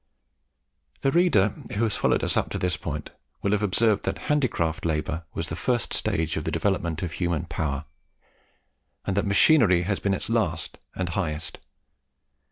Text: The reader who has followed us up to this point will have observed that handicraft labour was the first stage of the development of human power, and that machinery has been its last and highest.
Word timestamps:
The 1.01 1.11
reader 1.11 1.49
who 1.77 1.83
has 1.83 1.95
followed 1.95 2.23
us 2.23 2.35
up 2.35 2.49
to 2.49 2.57
this 2.57 2.75
point 2.75 3.11
will 3.43 3.51
have 3.51 3.61
observed 3.61 4.03
that 4.05 4.17
handicraft 4.31 4.83
labour 4.83 5.25
was 5.35 5.47
the 5.49 5.55
first 5.55 5.93
stage 5.93 6.35
of 6.37 6.43
the 6.43 6.49
development 6.49 7.03
of 7.03 7.11
human 7.11 7.45
power, 7.45 7.85
and 9.05 9.15
that 9.15 9.27
machinery 9.27 9.83
has 9.83 9.99
been 9.99 10.15
its 10.15 10.27
last 10.27 10.79
and 10.95 11.09
highest. 11.09 11.59